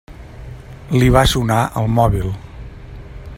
Li 0.95 1.11
va 1.17 1.23
sonar 1.33 1.59
el 1.83 1.93
mòbil. 1.99 2.33